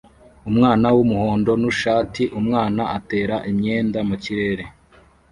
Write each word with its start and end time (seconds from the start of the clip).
Umwana 0.49 0.85
wumuhondo 0.95 1.51
nu 1.61 1.71
shati 1.79 2.23
umwana 2.39 2.81
atera 2.97 3.35
imyenda 3.51 3.99
mukirere 4.07 4.63